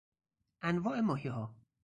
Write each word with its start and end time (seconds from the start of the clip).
انواع 0.63 1.01
ماهیها 1.01 1.55